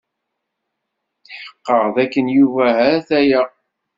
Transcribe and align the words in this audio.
Tḥeqqeɣ 1.25 1.83
dakken 1.95 2.25
Yuba 2.37 2.65
ha-t-aya. 2.77 3.41